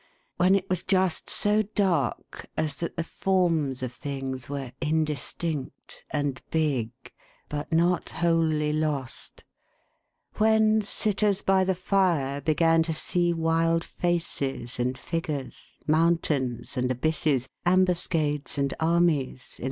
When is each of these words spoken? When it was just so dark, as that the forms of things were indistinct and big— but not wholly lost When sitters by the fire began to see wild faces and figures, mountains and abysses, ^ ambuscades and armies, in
When 0.37 0.55
it 0.55 0.67
was 0.67 0.81
just 0.81 1.29
so 1.29 1.61
dark, 1.61 2.47
as 2.57 2.73
that 2.77 2.97
the 2.97 3.03
forms 3.03 3.83
of 3.83 3.93
things 3.93 4.49
were 4.49 4.71
indistinct 4.81 6.03
and 6.09 6.41
big— 6.49 6.89
but 7.49 7.71
not 7.71 8.09
wholly 8.09 8.73
lost 8.73 9.43
When 10.37 10.81
sitters 10.81 11.43
by 11.43 11.63
the 11.63 11.75
fire 11.75 12.41
began 12.41 12.81
to 12.81 12.95
see 12.95 13.31
wild 13.31 13.83
faces 13.83 14.79
and 14.79 14.97
figures, 14.97 15.77
mountains 15.85 16.75
and 16.77 16.89
abysses, 16.89 17.43
^ 17.65 17.71
ambuscades 17.71 18.57
and 18.57 18.73
armies, 18.79 19.49
in 19.59 19.59